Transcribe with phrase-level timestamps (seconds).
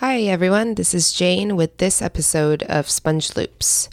[0.00, 0.76] Hi, everyone.
[0.76, 3.88] This is Jane with this episode of Sponge Loops.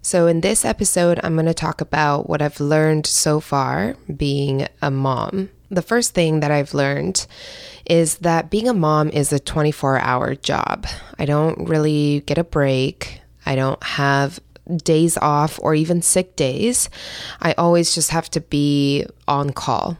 [0.00, 4.66] So, in this episode, I'm going to talk about what I've learned so far being
[4.80, 5.50] a mom.
[5.70, 7.26] The first thing that I've learned
[7.84, 10.86] is that being a mom is a 24 hour job.
[11.18, 14.40] I don't really get a break, I don't have
[14.74, 16.88] days off or even sick days.
[17.42, 19.98] I always just have to be on call.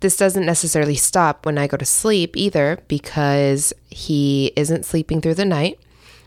[0.00, 5.34] This doesn't necessarily stop when I go to sleep either because he isn't sleeping through
[5.34, 5.78] the night,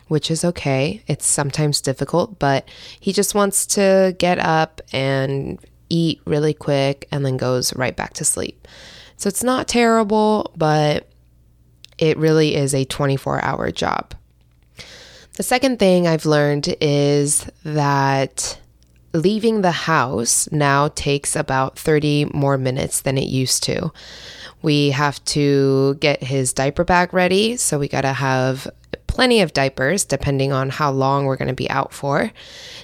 [0.07, 1.03] which is okay.
[1.07, 2.67] It's sometimes difficult, but
[2.99, 8.13] he just wants to get up and eat really quick and then goes right back
[8.15, 8.67] to sleep.
[9.17, 11.07] So it's not terrible, but
[11.97, 14.15] it really is a 24 hour job.
[15.35, 18.59] The second thing I've learned is that
[19.13, 23.91] leaving the house now takes about 30 more minutes than it used to.
[24.61, 28.67] We have to get his diaper bag ready, so we got to have
[29.07, 32.31] plenty of diapers depending on how long we're going to be out for.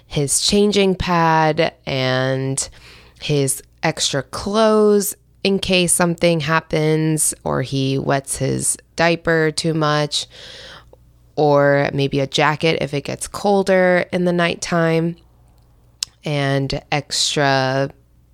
[0.08, 2.68] His changing pad and
[3.22, 10.26] his extra clothes in case something happens or he wets his diaper too much
[11.36, 15.16] or maybe a jacket if it gets colder in the nighttime
[16.26, 17.90] and extra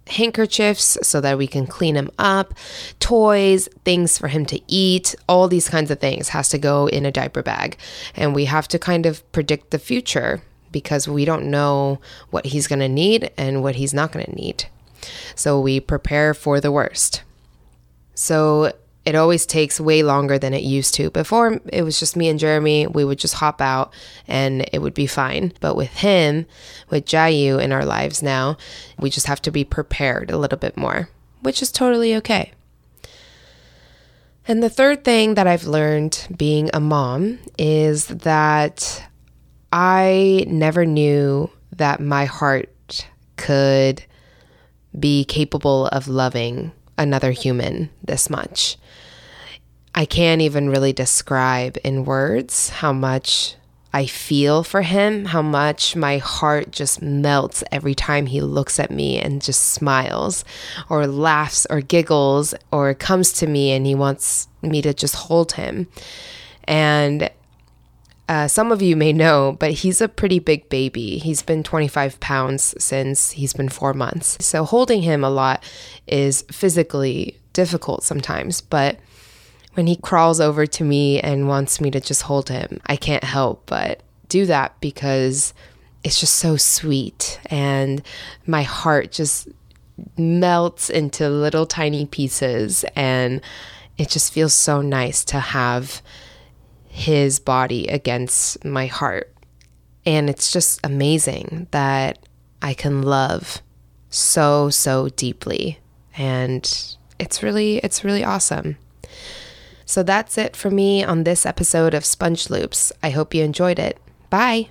[0.07, 2.53] handkerchiefs so that we can clean him up,
[2.99, 7.05] toys, things for him to eat, all these kinds of things has to go in
[7.05, 7.77] a diaper bag.
[8.15, 12.67] And we have to kind of predict the future because we don't know what he's
[12.67, 14.65] going to need and what he's not going to need.
[15.35, 17.23] So we prepare for the worst.
[18.15, 18.73] So
[19.05, 21.09] it always takes way longer than it used to.
[21.09, 23.93] Before it was just me and Jeremy, we would just hop out
[24.27, 25.53] and it would be fine.
[25.59, 26.45] But with him,
[26.89, 28.57] with Jayu in our lives now,
[28.99, 31.09] we just have to be prepared a little bit more,
[31.41, 32.51] which is totally okay.
[34.47, 39.03] And the third thing that I've learned being a mom is that
[39.71, 43.07] I never knew that my heart
[43.37, 44.03] could
[44.99, 48.77] be capable of loving another human this much.
[49.93, 53.55] I can't even really describe in words how much
[53.93, 58.89] I feel for him, how much my heart just melts every time he looks at
[58.89, 60.45] me and just smiles
[60.89, 65.53] or laughs or giggles or comes to me and he wants me to just hold
[65.53, 65.87] him.
[66.63, 67.29] And
[68.31, 71.17] uh, some of you may know, but he's a pretty big baby.
[71.17, 74.37] He's been 25 pounds since he's been four months.
[74.39, 75.61] So holding him a lot
[76.07, 78.97] is physically difficult sometimes, but
[79.73, 83.25] when he crawls over to me and wants me to just hold him, I can't
[83.25, 85.53] help but do that because
[86.01, 88.01] it's just so sweet and
[88.47, 89.49] my heart just
[90.17, 93.41] melts into little tiny pieces and
[93.97, 96.01] it just feels so nice to have
[96.91, 99.33] his body against my heart.
[100.05, 102.19] And it's just amazing that
[102.61, 103.61] I can love
[104.09, 105.79] so so deeply
[106.17, 108.77] and it's really it's really awesome.
[109.85, 112.91] So that's it for me on this episode of Sponge Loops.
[113.01, 113.97] I hope you enjoyed it.
[114.29, 114.69] Bye.